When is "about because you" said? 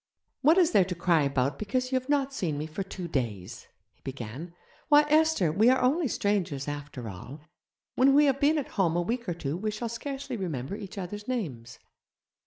1.21-1.99